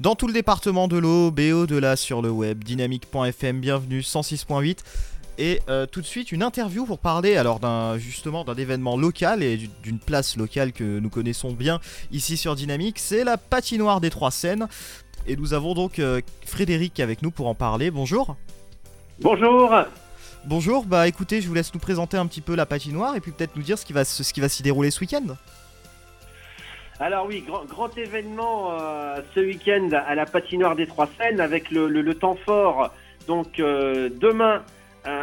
dans 0.00 0.14
tout 0.14 0.26
le 0.26 0.32
département 0.32 0.86
de 0.86 0.96
l'eau, 0.96 1.30
BO 1.30 1.66
de 1.66 1.76
là 1.76 1.96
sur 1.96 2.22
le 2.22 2.30
web, 2.30 2.62
dynamique.fm, 2.62 3.60
bienvenue 3.60 4.00
106.8. 4.00 4.78
Et 5.40 5.60
euh, 5.68 5.86
tout 5.86 6.00
de 6.00 6.06
suite 6.06 6.32
une 6.32 6.42
interview 6.42 6.84
pour 6.84 6.98
parler 6.98 7.36
alors 7.36 7.60
d'un 7.60 7.96
justement 7.96 8.44
d'un 8.44 8.54
événement 8.54 8.96
local 8.96 9.42
et 9.42 9.56
d'une 9.82 10.00
place 10.00 10.36
locale 10.36 10.72
que 10.72 10.98
nous 10.98 11.10
connaissons 11.10 11.52
bien 11.52 11.78
ici 12.10 12.36
sur 12.36 12.56
Dynamique, 12.56 12.98
c'est 12.98 13.22
la 13.22 13.36
patinoire 13.36 14.00
des 14.00 14.10
Trois 14.10 14.32
Seines. 14.32 14.68
Et 15.26 15.36
nous 15.36 15.52
avons 15.52 15.74
donc 15.74 15.98
euh, 15.98 16.20
Frédéric 16.44 16.98
avec 17.00 17.22
nous 17.22 17.30
pour 17.30 17.46
en 17.46 17.54
parler. 17.54 17.90
Bonjour. 17.90 18.36
Bonjour. 19.20 19.74
Bonjour, 20.44 20.84
bah 20.86 21.08
écoutez, 21.08 21.40
je 21.40 21.48
vous 21.48 21.54
laisse 21.54 21.74
nous 21.74 21.80
présenter 21.80 22.16
un 22.16 22.26
petit 22.26 22.40
peu 22.40 22.54
la 22.54 22.66
patinoire 22.66 23.16
et 23.16 23.20
puis 23.20 23.32
peut-être 23.32 23.56
nous 23.56 23.62
dire 23.62 23.78
ce 23.78 23.84
qui 23.84 23.92
va, 23.92 24.04
ce 24.04 24.32
qui 24.32 24.40
va 24.40 24.48
s'y 24.48 24.62
dérouler 24.62 24.90
ce 24.90 25.00
week-end. 25.00 25.36
Alors 27.00 27.26
oui, 27.26 27.44
grand, 27.46 27.64
grand 27.64 27.96
événement 27.96 28.72
euh, 28.72 29.20
ce 29.34 29.40
week-end 29.40 29.88
à 29.92 30.14
la 30.14 30.26
patinoire 30.26 30.74
des 30.74 30.86
Trois 30.86 31.08
Seines 31.18 31.40
avec 31.40 31.70
le, 31.70 31.88
le, 31.88 32.14
temps 32.14 32.36
fort. 32.44 32.92
Donc 33.26 33.58
demain 33.58 34.62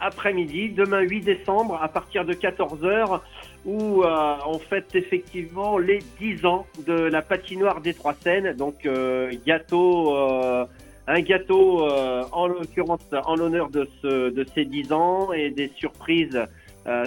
après-midi, 0.00 0.70
demain 0.70 1.00
8 1.00 1.20
décembre, 1.20 1.78
à 1.82 1.88
partir 1.88 2.24
de 2.24 2.32
14h, 2.32 3.20
où 3.64 4.02
euh, 4.02 4.36
on 4.46 4.58
fête 4.58 4.94
effectivement 4.94 5.78
les 5.78 6.00
10 6.20 6.46
ans 6.46 6.66
de 6.86 6.94
la 6.94 7.22
patinoire 7.22 7.80
des 7.80 7.94
Trois 7.94 8.14
Seines. 8.14 8.54
Donc 8.54 8.86
euh, 8.86 9.32
gâteau, 9.46 10.16
euh, 10.16 10.64
un 11.06 11.20
gâteau 11.20 11.86
en 12.32 12.46
l'occurrence 12.46 13.06
en 13.24 13.36
l'honneur 13.36 13.70
de, 13.70 13.88
ce, 14.02 14.30
de 14.30 14.46
ces 14.54 14.64
10 14.64 14.92
ans 14.92 15.32
et 15.32 15.50
des 15.50 15.70
surprises 15.76 16.40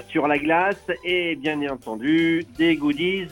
sur 0.09 0.27
la 0.27 0.37
glace 0.37 0.85
et 1.03 1.35
bien 1.35 1.59
entendu 1.67 2.45
des 2.57 2.75
goodies. 2.75 3.29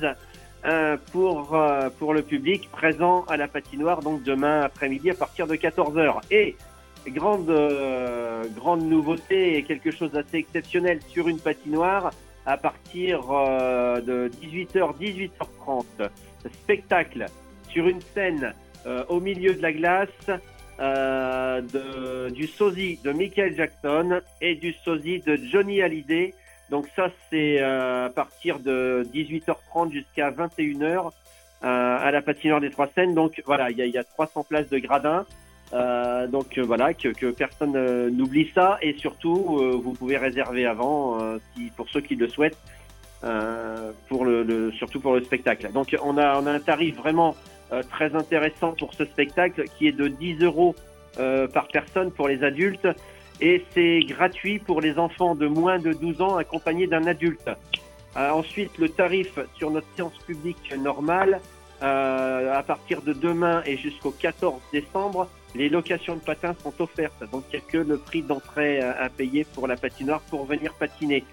Pour, 1.12 1.58
pour 1.98 2.14
le 2.14 2.22
public 2.22 2.70
présent 2.72 3.24
à 3.30 3.38
la 3.38 3.48
patinoire 3.48 4.02
donc 4.02 4.24
demain 4.24 4.62
après-midi 4.62 5.10
à 5.10 5.14
partir 5.14 5.48
de 5.48 5.56
14h. 5.56 6.20
Et 6.32 6.56
grande, 7.08 7.50
euh, 7.50 8.44
grande 8.56 8.84
nouveauté 8.84 9.58
et 9.58 9.64
quelque 9.64 9.92
chose 9.92 10.12
d'assez 10.12 10.38
exceptionnel 10.38 11.00
sur 11.08 11.28
une 11.28 11.40
patinoire 11.40 12.12
à 12.46 12.58
partir 12.58 13.32
euh, 13.32 14.02
de 14.02 14.32
18h, 14.42 14.98
18h30. 15.00 16.10
Spectacle 16.64 17.26
sur 17.70 17.88
une 17.88 18.02
scène 18.02 18.54
euh, 18.86 19.04
au 19.10 19.20
milieu 19.20 19.54
de 19.54 19.62
la 19.62 19.74
glace 19.74 20.40
de, 20.80 22.30
du 22.30 22.48
sosie 22.48 23.00
de 23.04 23.12
Michael 23.12 23.54
Jackson 23.54 24.22
et 24.40 24.56
du 24.56 24.74
sosie 24.86 25.20
de 25.20 25.36
Johnny 25.36 25.82
Hallyday. 25.82 26.34
Donc 26.70 26.88
ça, 26.96 27.10
c'est 27.30 27.60
à 27.60 28.10
partir 28.14 28.60
de 28.60 29.08
18h30 29.14 29.92
jusqu'à 29.92 30.32
21h 30.32 31.12
à 31.62 32.12
la 32.12 32.22
patinoire 32.22 32.62
des 32.62 32.70
Trois 32.70 32.88
Scènes. 32.88 33.16
Donc 33.16 33.42
voilà, 33.46 33.72
il 33.72 33.78
y 33.78 33.82
a, 33.82 33.86
y 33.86 33.98
a 33.98 34.04
300 34.04 34.46
places 34.48 34.70
de 34.70 34.78
gradins. 34.78 35.26
Euh, 35.74 36.28
donc 36.28 36.58
euh, 36.58 36.64
voilà, 36.64 36.94
que, 36.94 37.10
que 37.10 37.28
personne 37.28 37.76
euh, 37.76 38.10
n'oublie 38.10 38.50
ça 38.56 38.80
et 38.82 38.96
surtout 38.98 39.60
euh, 39.60 39.80
vous 39.82 39.94
pouvez 39.94 40.18
réserver 40.18 40.66
avant 40.66 41.20
si, 41.54 41.72
pour 41.76 41.88
ceux 41.90 42.02
qui 42.02 42.16
le 42.16 42.28
souhaitent, 42.28 42.58
pour 44.08 44.26
le, 44.26 44.44
le, 44.44 44.72
surtout 44.72 45.00
pour 45.00 45.14
le 45.14 45.24
spectacle. 45.24 45.72
Donc 45.72 45.96
on 46.02 46.18
a, 46.18 46.40
on 46.40 46.48
a 46.48 46.52
un 46.52 46.60
tarif 46.60 46.96
vraiment 46.96 47.36
très 47.92 48.16
intéressant 48.16 48.74
pour 48.74 48.94
ce 48.94 49.06
spectacle 49.06 49.66
qui 49.78 49.88
est 49.88 49.92
de 49.92 50.08
10 50.08 50.44
euros 50.44 50.76
par 51.54 51.68
personne 51.68 52.12
pour 52.12 52.28
les 52.28 52.44
adultes 52.44 52.88
et 53.42 53.64
c'est 53.74 54.00
gratuit 54.02 54.60
pour 54.60 54.82
les 54.82 54.98
enfants 54.98 55.36
de 55.36 55.48
moins 55.48 55.80
de 55.80 55.94
12 55.94 56.22
ans 56.22 56.36
accompagnés 56.38 56.88
d'un 56.88 57.06
adulte. 57.06 57.50
ensuite 58.16 58.78
le 58.78 58.90
tarif 58.90 59.40
sur 59.56 59.72
notre 59.72 59.88
séance 59.96 60.18
publique 60.26 60.74
normale 60.78 61.40
à 61.82 62.64
partir 62.68 63.02
de 63.02 63.14
demain 63.14 63.64
et 63.66 63.78
jusqu'au 63.78 64.12
14 64.12 64.62
décembre 64.74 65.30
les 65.56 65.70
locations 65.70 66.16
de 66.16 66.22
patins 66.22 66.56
sont 66.62 66.74
offertes, 66.80 67.24
donc 67.32 67.44
il 67.52 67.60
n'y 67.60 67.66
a 67.66 67.68
que 67.68 67.78
le 67.78 67.98
prix 67.98 68.22
d'entrée 68.22 68.82
à 68.82 69.10
payer 69.10 69.46
pour 69.46 69.68
la 69.68 69.78
patinoire 69.78 70.22
pour 70.30 70.46
venir 70.46 70.74
patiner. 70.74 71.24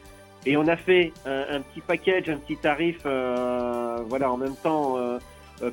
Et 0.47 0.56
on 0.56 0.69
a 0.69 0.77
fait 0.77 1.12
un, 1.27 1.61
petit 1.61 1.81
package, 1.81 2.31
un 2.31 2.37
petit 2.37 2.56
tarif, 2.56 2.99
euh, 3.05 3.99
voilà, 4.06 4.31
en 4.31 4.37
même 4.37 4.55
temps 4.55 4.97
euh, 4.97 5.19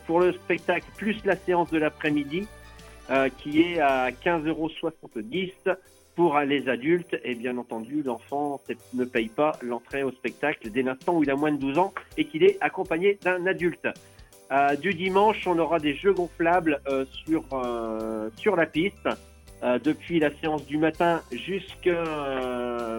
pour 0.07 0.19
le 0.19 0.33
spectacle 0.33 0.88
plus 0.97 1.16
la 1.25 1.35
séance 1.35 1.69
de 1.69 1.77
l'après-midi, 1.77 2.47
euh, 3.11 3.29
qui 3.38 3.61
est 3.61 3.79
à 3.79 4.09
15,70 4.09 4.47
euros 4.47 4.69
pour 6.16 6.40
les 6.40 6.69
adultes. 6.69 7.18
Et 7.24 7.35
bien 7.35 7.57
entendu, 7.57 8.03
l'enfant 8.03 8.62
ne 8.94 9.06
paye 9.06 9.29
pas 9.29 9.53
l'entrée 9.62 10.03
au 10.03 10.12
spectacle 10.12 10.69
dès 10.69 10.81
l'instant 10.81 11.16
où 11.18 11.24
il 11.24 11.29
a 11.29 11.35
moins 11.35 11.51
de 11.51 11.57
12 11.57 11.78
ans 11.78 11.94
et 12.18 12.25
qu'il 12.25 12.44
est 12.44 12.57
accompagné 12.62 13.18
d'un 13.24 13.46
adulte. 13.46 13.88
Euh, 14.53 14.75
du 14.75 14.94
dimanche, 14.94 15.47
on 15.47 15.57
aura 15.57 15.79
des 15.79 15.96
jeux 15.96 16.13
gonflables 16.13 16.79
euh, 16.88 17.06
sur, 17.25 17.44
euh, 17.53 18.29
sur 18.38 18.56
la 18.56 18.66
piste, 18.66 19.09
depuis 19.85 20.19
la 20.19 20.29
séance 20.41 20.66
du 20.66 20.78
matin 20.78 21.22
jusqu'à 21.31 22.03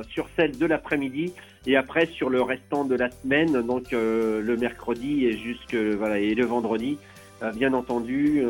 sur 0.09 0.27
celle 0.35 0.57
de 0.57 0.65
l'après-midi, 0.65 1.35
et 1.67 1.77
après 1.77 2.07
sur 2.07 2.31
le 2.31 2.41
restant 2.41 2.87
de 2.87 2.95
la 2.95 3.11
semaine, 3.11 3.61
donc 3.61 3.93
le 3.93 4.57
mercredi 4.59 5.27
et 5.27 5.37
jusque 5.37 5.75
voilà 5.75 6.19
et 6.19 6.35
le 6.35 6.47
vendredi. 6.47 6.97
bien 7.55 7.75
entendu, 7.75 8.43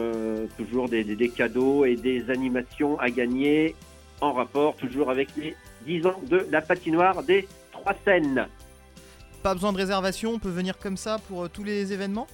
toujours 0.57 0.89
des, 0.89 1.03
des, 1.03 1.29
cadeaux 1.29 1.85
et 1.85 1.97
des 1.97 2.31
animations 2.31 3.01
à 3.01 3.11
gagner 3.11 3.75
en 4.21 4.33
rapport 4.33 4.77
toujours 4.77 5.11
avec 5.11 5.29
les 5.37 5.55
10 5.87 6.07
ans 6.07 6.21
de 6.29 6.47
la 6.51 6.61
patinoire 6.61 7.23
des 7.23 7.49
Trois 7.73 7.95
Seines. 8.05 8.47
Pas 9.43 9.55
besoin 9.55 9.73
de 9.73 9.79
réservation, 9.79 10.31
on 10.33 10.39
peut 10.39 10.49
venir 10.49 10.79
comme 10.79 10.97
ça 10.97 11.19
pour 11.29 11.51
tous 11.51 11.65
les 11.65 11.93
événements? 11.93 12.27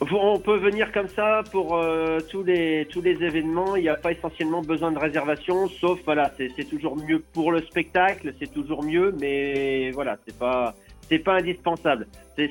On 0.00 0.40
peut 0.40 0.56
venir 0.56 0.90
comme 0.92 1.08
ça 1.08 1.42
pour 1.52 1.76
euh, 1.76 2.18
tous 2.28 2.42
les 2.42 2.86
tous 2.90 3.00
les 3.00 3.22
événements. 3.22 3.76
Il 3.76 3.82
n'y 3.82 3.88
a 3.88 3.94
pas 3.94 4.10
essentiellement 4.10 4.60
besoin 4.60 4.90
de 4.90 4.98
réservation, 4.98 5.68
sauf 5.68 6.00
voilà, 6.04 6.32
c'est 6.36 6.68
toujours 6.68 6.96
mieux 6.96 7.22
pour 7.32 7.52
le 7.52 7.62
spectacle, 7.62 8.34
c'est 8.40 8.52
toujours 8.52 8.82
mieux, 8.82 9.14
mais 9.20 9.92
voilà, 9.92 10.18
c'est 10.26 10.36
pas 10.36 10.74
c'est 11.08 11.20
pas 11.20 11.34
indispensable. 11.36 12.08
C'est 12.36 12.48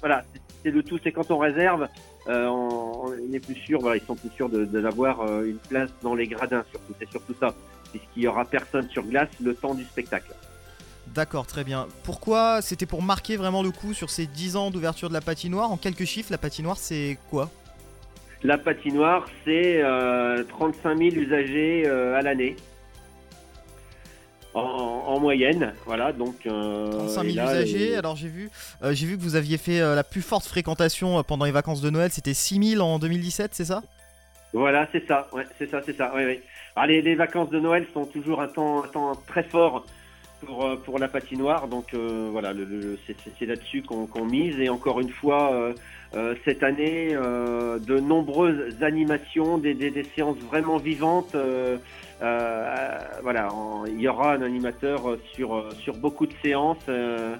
voilà, 0.00 0.22
c'est 0.62 0.70
le 0.70 0.82
tout, 0.84 0.98
c'est 1.02 1.10
quand 1.10 1.30
on 1.32 1.38
réserve, 1.38 1.88
euh, 2.28 2.46
on, 2.46 3.05
plus 3.40 3.54
sûr, 3.54 3.80
voilà, 3.80 3.96
ils 3.96 4.06
sont 4.06 4.16
plus 4.16 4.30
sûrs 4.30 4.48
de, 4.48 4.64
d'avoir 4.64 5.20
euh, 5.22 5.44
une 5.44 5.58
place 5.58 5.90
dans 6.02 6.14
les 6.14 6.26
gradins, 6.26 6.64
surtout. 6.70 6.94
C'est 6.98 7.10
surtout 7.10 7.34
ça, 7.38 7.54
puisqu'il 7.90 8.22
y 8.22 8.26
aura 8.26 8.44
personne 8.44 8.88
sur 8.90 9.02
glace 9.04 9.28
le 9.42 9.54
temps 9.54 9.74
du 9.74 9.84
spectacle. 9.84 10.34
D'accord, 11.08 11.46
très 11.46 11.64
bien. 11.64 11.86
Pourquoi 12.02 12.60
C'était 12.62 12.86
pour 12.86 13.02
marquer 13.02 13.36
vraiment 13.36 13.62
le 13.62 13.70
coup 13.70 13.94
sur 13.94 14.10
ces 14.10 14.26
10 14.26 14.56
ans 14.56 14.70
d'ouverture 14.70 15.08
de 15.08 15.14
la 15.14 15.20
patinoire? 15.20 15.70
En 15.70 15.76
quelques 15.76 16.04
chiffres, 16.04 16.30
la 16.30 16.38
patinoire, 16.38 16.76
c'est 16.76 17.18
quoi? 17.30 17.50
La 18.42 18.58
patinoire, 18.58 19.26
c'est 19.44 19.82
35 20.48 20.98
000 20.98 21.10
usagers 21.16 21.84
euh, 21.86 22.16
à 22.16 22.22
l'année. 22.22 22.56
En, 24.56 25.20
moyenne, 25.20 25.74
voilà. 25.84 26.12
Donc, 26.12 26.36
35 26.42 26.50
euh, 26.50 27.06
000 27.08 27.26
usagers. 27.28 27.96
Alors 27.96 28.16
j'ai 28.16 28.28
vu, 28.28 28.50
euh, 28.82 28.92
j'ai 28.94 29.06
vu 29.06 29.16
que 29.16 29.22
vous 29.22 29.36
aviez 29.36 29.58
fait 29.58 29.80
la 29.80 30.04
plus 30.04 30.22
forte 30.22 30.46
fréquentation 30.46 31.22
pendant 31.22 31.44
les 31.44 31.52
vacances 31.52 31.80
de 31.80 31.90
Noël. 31.90 32.10
C'était 32.10 32.34
6 32.34 32.72
000 32.76 32.82
en 32.82 32.98
2017, 32.98 33.50
c'est 33.54 33.66
ça? 33.66 33.82
Voilà, 34.52 34.88
c'est 34.92 35.06
ça. 35.06 35.28
Ouais, 35.32 35.44
c'est 35.58 35.70
ça, 35.70 35.82
c'est 35.84 35.96
ça. 35.96 36.12
les, 36.86 37.14
vacances 37.14 37.50
de 37.50 37.60
Noël 37.60 37.86
sont 37.92 38.06
toujours 38.06 38.40
un 38.40 38.48
temps, 38.48 38.84
un 38.84 38.88
temps 38.88 39.12
très 39.26 39.42
fort 39.42 39.84
pour, 40.44 40.64
euh, 40.64 40.76
pour 40.76 40.98
la 40.98 41.08
patinoire. 41.08 41.68
Donc 41.68 41.92
euh, 41.94 42.28
voilà, 42.32 42.52
le, 42.52 42.98
c'est 43.06 43.46
là-dessus 43.46 43.82
qu'on 43.82 44.24
mise. 44.24 44.58
Et 44.58 44.68
encore 44.68 45.00
une 45.00 45.10
fois, 45.10 45.52
euh, 46.14 46.34
cette 46.44 46.62
année, 46.62 47.12
de 47.12 48.00
nombreuses 48.00 48.82
animations, 48.82 49.58
des, 49.58 49.74
des, 49.74 50.06
séances 50.16 50.38
vraiment 50.38 50.78
vivantes. 50.78 51.36
Voilà, 52.20 53.48
il 53.88 54.00
y 54.00 54.08
aura 54.08 54.34
un 54.34 54.42
animateur 54.42 55.16
sur, 55.34 55.72
sur 55.80 55.96
beaucoup 55.96 56.26
de 56.26 56.34
séances 56.42 56.86
de, 56.86 57.38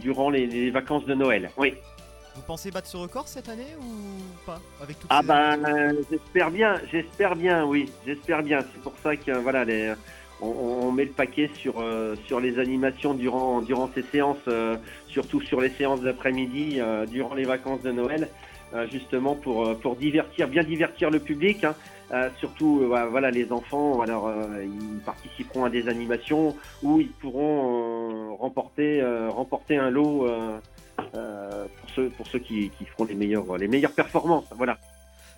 durant 0.00 0.30
les, 0.30 0.70
vacances 0.70 1.04
de 1.06 1.14
Noël. 1.14 1.50
Oui. 1.56 1.74
Vous 2.34 2.42
pensez 2.42 2.70
battre 2.70 2.86
ce 2.86 2.96
record 2.96 3.26
cette 3.26 3.48
année 3.48 3.74
ou 3.80 4.44
pas 4.46 4.60
avec 4.80 4.96
Ah 5.10 5.22
ben, 5.22 5.96
j'espère 6.08 6.50
bien, 6.52 6.76
j'espère 6.90 7.34
bien, 7.34 7.64
oui, 7.64 7.90
j'espère 8.06 8.42
bien. 8.42 8.60
C'est 8.60 8.80
pour 8.80 8.94
ça 9.02 9.16
que 9.16 9.32
voilà 9.32 9.64
les 9.64 9.92
on, 10.40 10.92
met 10.92 11.04
le 11.04 11.10
paquet 11.10 11.50
sur, 11.54 11.80
euh, 11.80 12.14
sur 12.26 12.40
les 12.40 12.58
animations 12.58 13.14
durant, 13.14 13.60
durant 13.60 13.90
ces 13.94 14.02
séances, 14.02 14.36
euh, 14.48 14.76
surtout 15.08 15.40
sur 15.40 15.60
les 15.60 15.70
séances 15.70 16.00
d'après-midi, 16.00 16.76
euh, 16.78 17.06
durant 17.06 17.34
les 17.34 17.44
vacances 17.44 17.82
de 17.82 17.92
Noël, 17.92 18.28
justement 18.90 19.34
pour, 19.34 19.78
pour 19.78 19.96
divertir, 19.96 20.46
bien 20.46 20.62
divertir 20.62 21.10
le 21.10 21.20
public. 21.20 21.64
Hein. 21.64 21.74
Surtout, 22.38 22.86
voilà, 22.86 23.30
les 23.30 23.52
enfants, 23.52 24.00
alors 24.00 24.32
ils 24.62 25.00
participeront 25.00 25.64
à 25.64 25.70
des 25.70 25.88
animations 25.88 26.56
où 26.82 27.00
ils 27.00 27.10
pourront 27.10 28.36
remporter, 28.36 29.02
remporter 29.28 29.76
un 29.76 29.90
lot 29.90 30.26
pour 31.12 31.90
ceux, 31.94 32.08
pour 32.10 32.26
ceux 32.26 32.38
qui, 32.38 32.70
qui 32.78 32.84
feront 32.86 33.04
les 33.04 33.14
meilleures, 33.14 33.56
les 33.58 33.68
meilleures 33.68 33.92
performances. 33.92 34.46
Voilà 34.56 34.78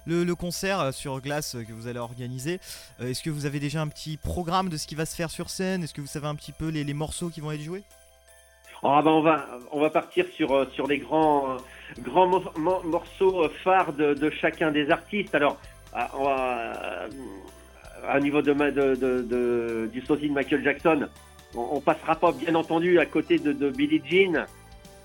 le, 0.07 0.35
concert 0.35 0.81
euh, 0.81 0.93
sur 0.93 1.21
glace 1.21 1.55
euh, 1.55 1.65
que 1.65 1.73
vous 1.73 1.87
allez 1.87 1.99
organiser. 1.99 2.61
Euh, 3.01 3.09
est-ce 3.09 3.23
que 3.23 3.31
vous 3.31 3.47
avez 3.47 3.61
déjà 3.61 3.81
un 3.81 3.89
petit 3.89 4.17
programme 4.17 4.69
de 4.69 4.77
ce 4.77 4.87
qui 4.87 4.95
va 4.95 5.07
se 5.07 5.15
faire 5.15 5.31
sur 5.31 5.51
scène? 5.51 5.83
Est-ce 5.83 5.95
que 5.95 6.01
vous 6.01 6.07
savez 6.07 6.27
un 6.27 6.35
petit 6.35 6.53
peu 6.53 6.69
les, 6.69 6.95
morceaux 6.95 7.29
qui 7.29 7.41
vont 7.41 7.53
être 7.53 7.63
joués? 7.63 7.83
Oh, 8.83 8.99
ben 9.05 9.11
on 9.11 9.21
va 9.21 9.47
on 9.73 9.81
va 9.81 9.91
partir 9.91 10.25
sur 10.35 10.67
sur 10.73 10.87
les 10.87 10.99
grands 10.99 11.59
grands 11.99 12.27
morceaux 12.57 13.47
phares 13.63 13.93
de, 13.93 14.15
de, 14.15 14.31
chacun 14.31 14.71
des 14.71 14.91
artistes. 14.91 15.35
Alors 15.35 15.59
va, 15.93 17.09
à 18.09 18.21
niveau 18.21 18.43
de, 18.43 18.53
de, 18.53 18.95
de, 19.23 19.91
du 19.93 20.01
sosie 20.03 20.29
de 20.29 20.35
Michael 20.35 20.65
Jackson, 20.65 21.09
on, 21.55 21.69
on, 21.73 21.81
passera 21.81 22.15
pas 22.15 22.33
bien 22.33 22.55
entendu 22.55 22.99
à 22.99 23.07
côté 23.07 23.39
de, 23.39 23.53
de 23.53 23.71
Billie 23.71 24.03
Jean. 24.05 24.47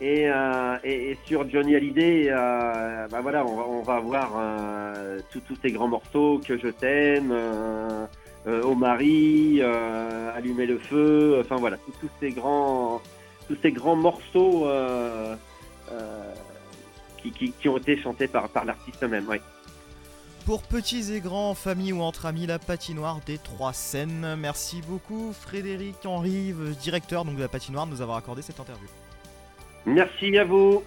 Et, 0.01 0.29
euh, 0.29 0.77
et, 0.83 1.11
et, 1.11 1.17
sur 1.25 1.49
Johnny 1.49 1.75
Hallyday, 1.75 2.27
euh, 2.29 3.07
bah 3.07 3.21
voilà, 3.21 3.45
on 3.45 3.55
va, 3.55 3.63
on 3.63 3.81
va 3.81 3.95
avoir 3.95 4.33
euh, 4.37 5.19
tous 5.31 5.55
ces 5.61 5.71
grands 5.71 5.87
morceaux 5.87 6.41
que 6.45 6.57
je 6.57 6.67
t'aime, 6.67 7.31
euh, 7.31 8.05
euh, 8.45 8.61
Au 8.63 8.75
mari, 8.75 9.59
euh, 9.61 10.35
Allumer 10.35 10.65
le 10.65 10.79
feu, 10.79 11.39
enfin 11.39 11.55
voilà, 11.55 11.77
tous 12.01 12.09
ces 12.19 12.31
grands, 12.31 13.01
tous 13.47 13.55
ces 13.61 13.71
grands 13.71 13.95
morceaux 13.95 14.67
qui, 17.21 17.31
qui, 17.31 17.51
qui, 17.53 17.69
ont 17.69 17.77
été 17.77 17.97
chantés 17.97 18.27
par, 18.27 18.49
par 18.49 18.65
l'artiste 18.65 19.01
même. 19.03 19.27
Ouais. 19.29 19.39
Pour 20.45 20.61
petits 20.61 21.11
et 21.11 21.21
grands, 21.21 21.55
famille 21.55 21.91
ou 21.91 22.01
entre 22.01 22.27
amis, 22.27 22.45
la 22.45 22.59
patinoire 22.59 23.19
des 23.25 23.39
trois 23.39 23.73
scènes. 23.73 24.35
Merci 24.37 24.83
beaucoup 24.87 25.33
Frédéric 25.33 26.05
Henry, 26.05 26.53
directeur 26.79 27.25
donc, 27.25 27.35
de 27.35 27.41
la 27.41 27.47
patinoire, 27.47 27.87
de 27.87 27.91
nous 27.91 28.01
avoir 28.01 28.17
accordé 28.17 28.43
cette 28.43 28.59
interview. 28.59 28.87
Merci 29.87 30.37
à 30.37 30.45
vous. 30.45 30.83